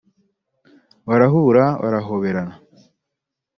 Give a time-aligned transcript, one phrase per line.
[1.07, 2.55] barahura barahorana